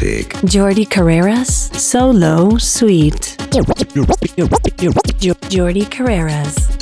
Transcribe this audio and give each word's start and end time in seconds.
music. 0.00 0.34
Jordi 0.44 0.86
Carreras, 0.86 1.70
Solo 1.74 2.58
Sweet. 2.58 3.36
Jordi 5.50 5.84
Carreras. 5.90 6.73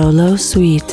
Solo 0.00 0.36
Suite. 0.36 0.87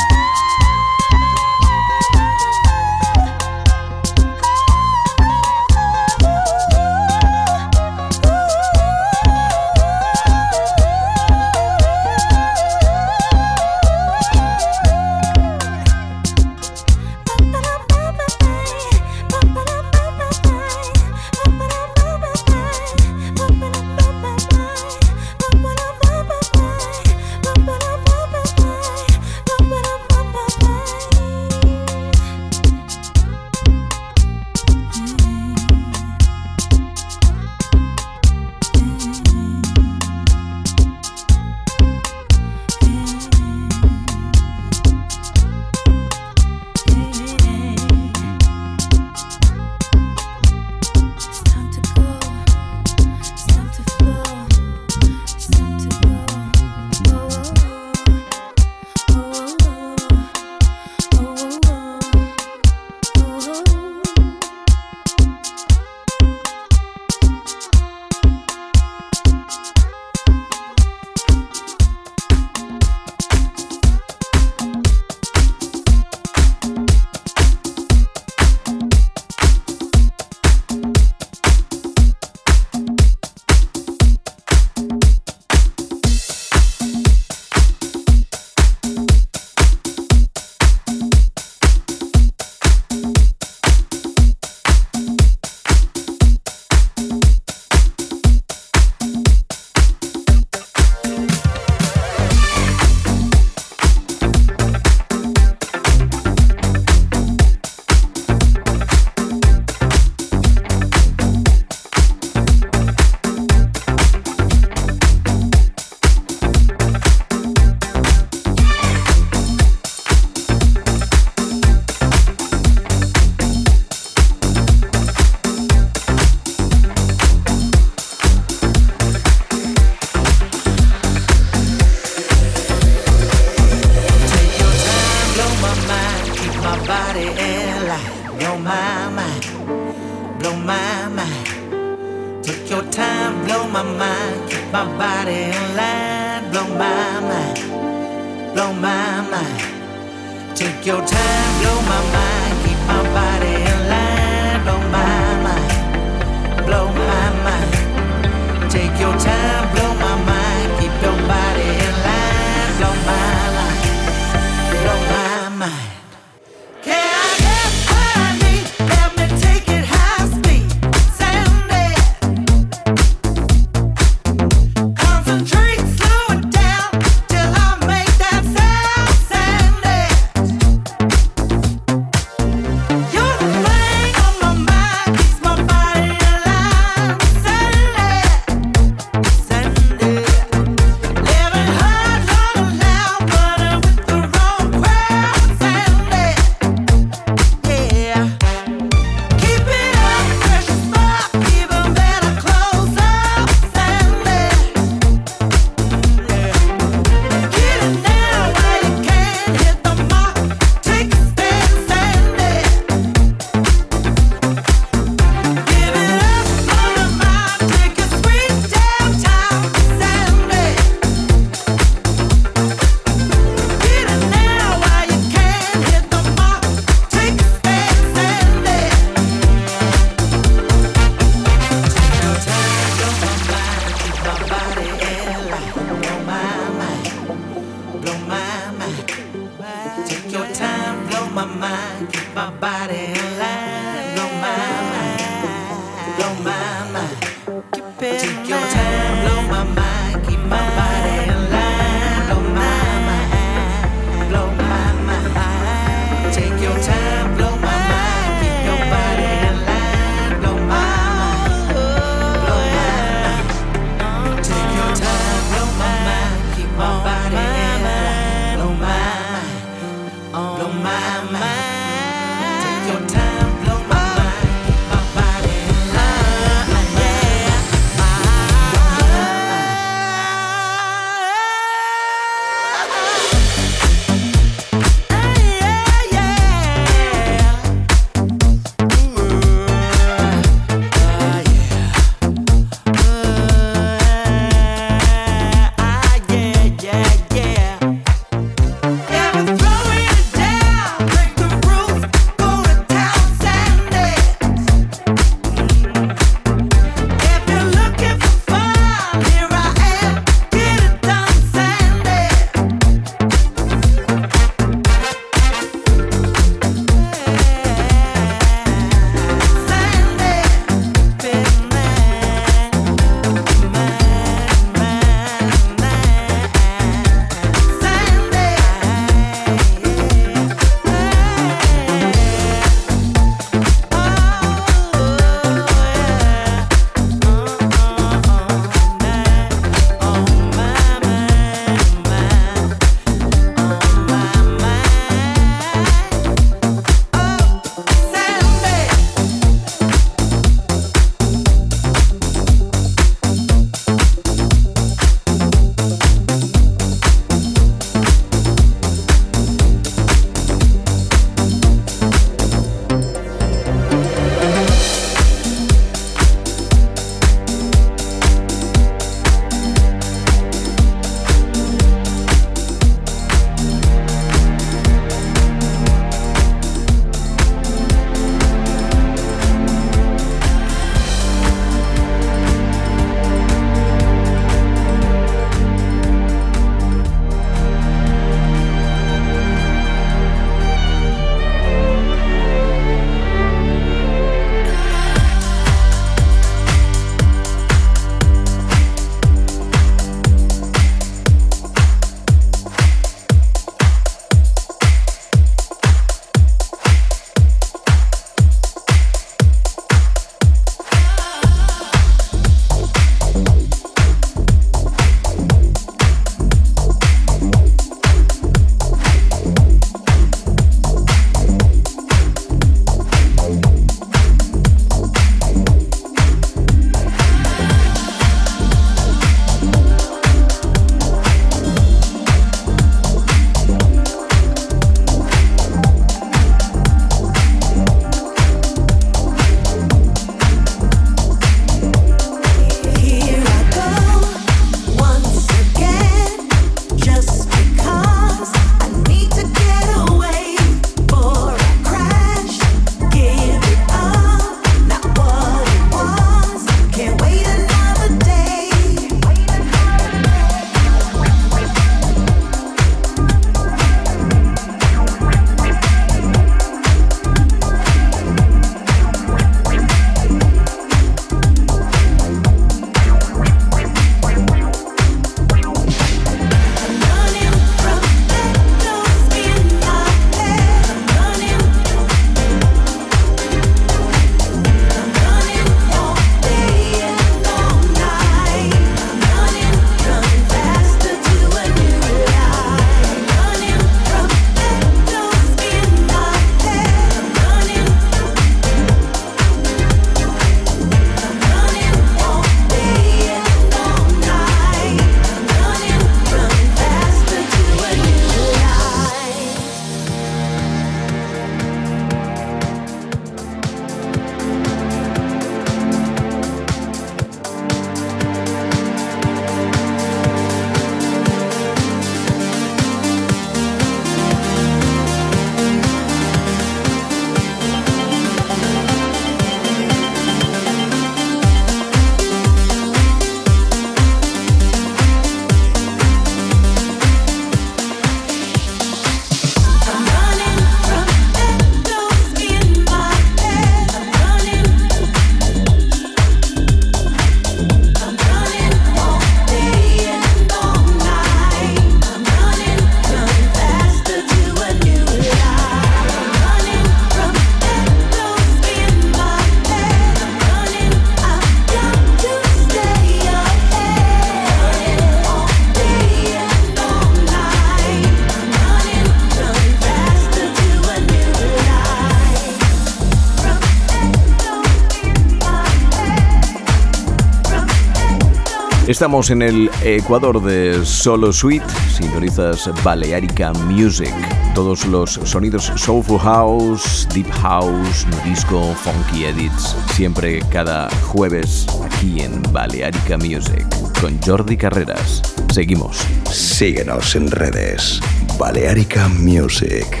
Estamos 579.02 579.30
en 579.30 579.42
el 579.42 579.68
Ecuador 579.82 580.40
de 580.40 580.86
Solo 580.86 581.32
Suite, 581.32 581.66
sintonizas 581.92 582.70
Balearica 582.84 583.52
Music. 583.52 584.14
Todos 584.54 584.86
los 584.86 585.14
sonidos 585.24 585.72
Soulful 585.74 586.20
House, 586.20 587.08
Deep 587.12 587.28
House, 587.40 588.06
Disco, 588.24 588.62
Funky 588.76 589.24
Edits, 589.24 589.74
siempre 589.94 590.38
cada 590.52 590.88
jueves 591.08 591.66
aquí 591.84 592.20
en 592.20 592.40
Balearica 592.52 593.18
Music 593.18 593.66
con 594.00 594.16
Jordi 594.22 594.56
Carreras. 594.56 595.20
Seguimos. 595.52 596.06
Síguenos 596.30 597.16
en 597.16 597.28
redes. 597.28 598.00
Balearica 598.38 599.08
Music. 599.08 600.00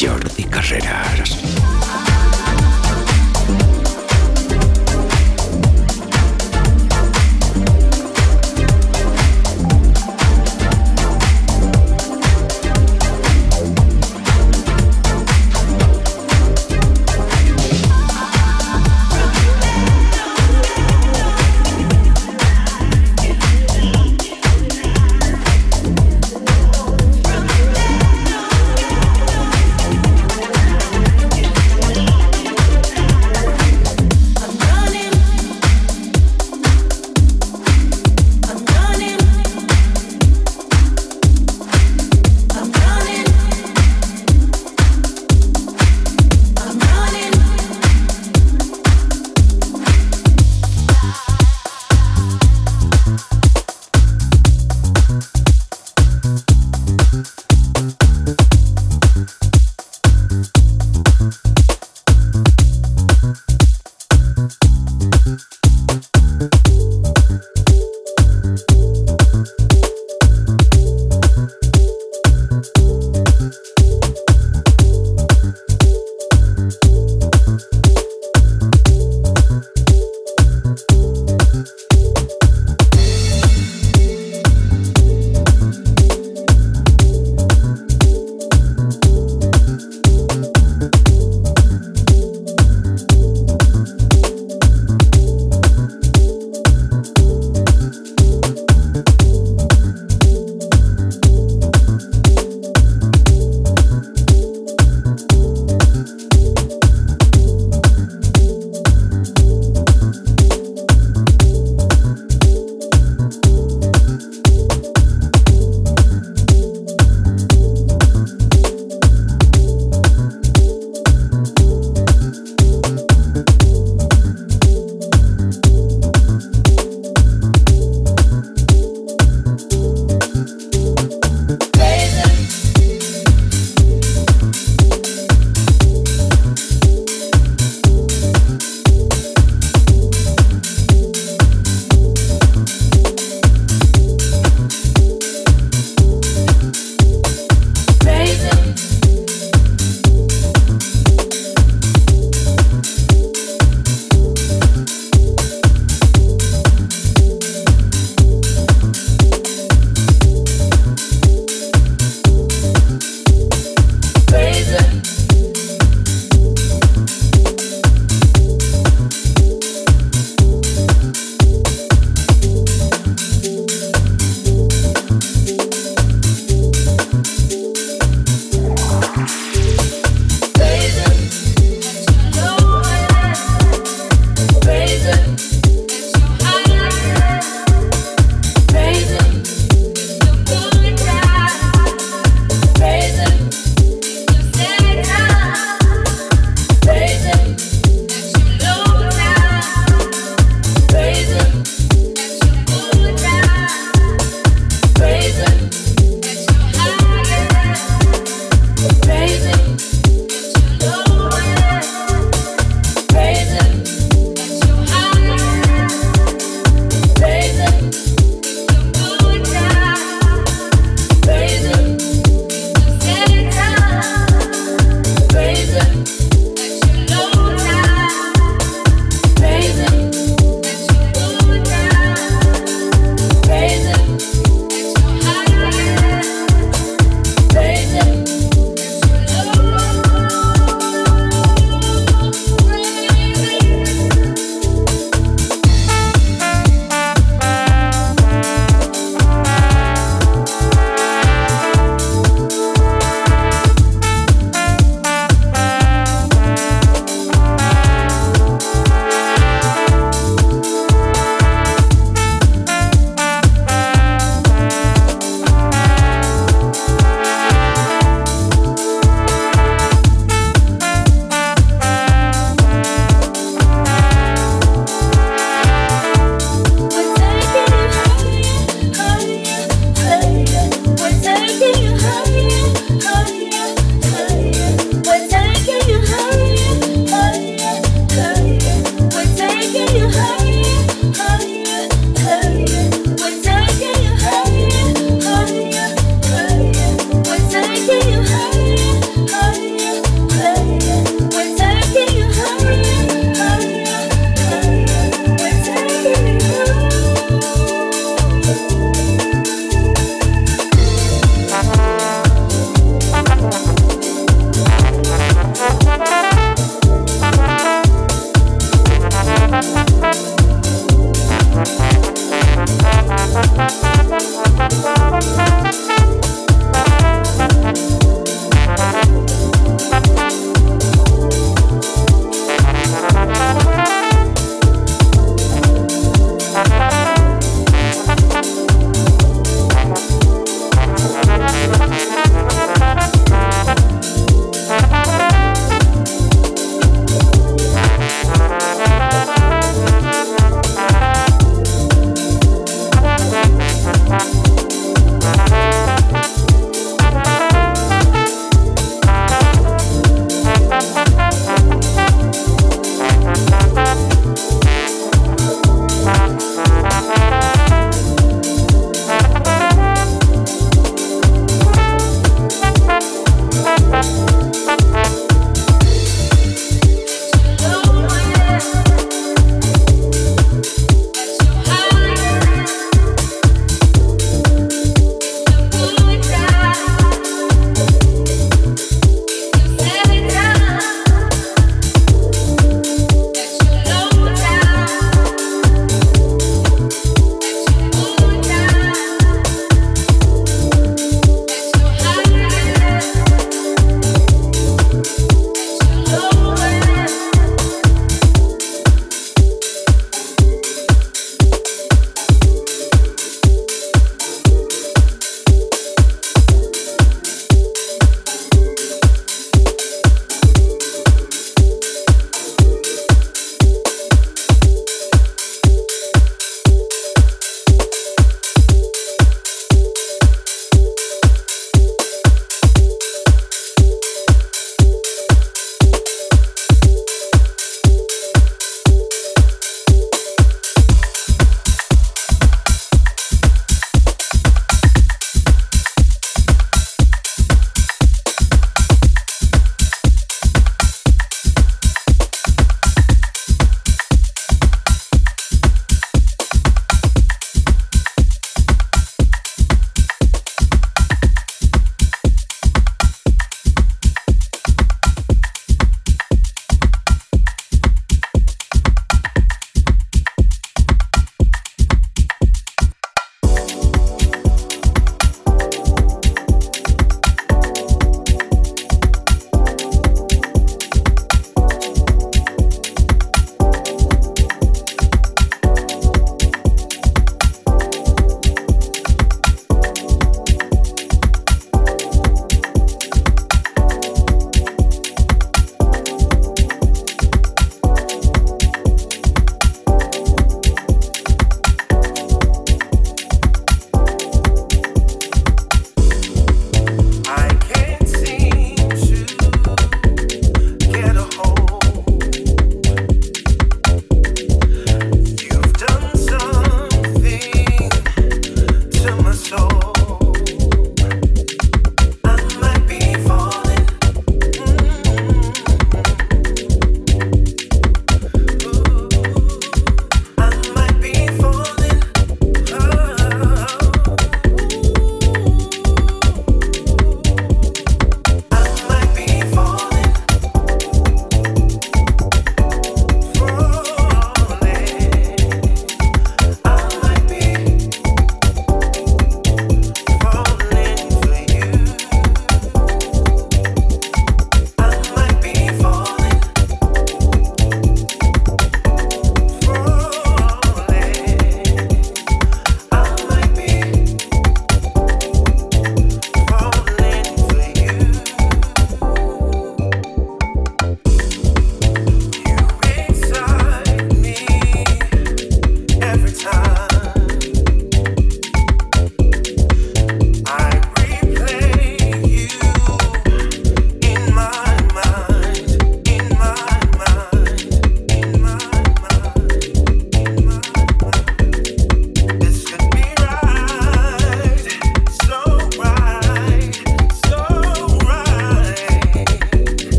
Jordi 0.00 0.42
Carreras. 0.50 1.33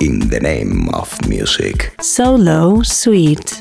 In 0.00 0.18
the 0.30 0.40
name 0.40 0.88
of 0.92 1.28
music. 1.28 1.94
solo, 2.00 2.82
sweet. 2.82 3.55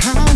How 0.00 0.31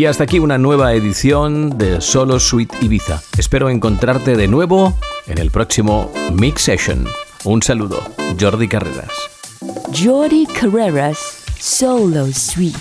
Y 0.00 0.06
hasta 0.06 0.24
aquí 0.24 0.38
una 0.38 0.56
nueva 0.56 0.94
edición 0.94 1.76
de 1.76 2.00
Solo 2.00 2.40
Suite 2.40 2.74
Ibiza. 2.80 3.20
Espero 3.36 3.68
encontrarte 3.68 4.34
de 4.34 4.48
nuevo 4.48 4.96
en 5.26 5.36
el 5.36 5.50
próximo 5.50 6.10
Mix 6.32 6.62
Session. 6.62 7.04
Un 7.44 7.62
saludo, 7.62 8.00
Jordi 8.40 8.66
Carreras. 8.66 9.10
Jordi 9.92 10.46
Carreras, 10.46 11.18
Solo 11.58 12.32
Suite. 12.32 12.78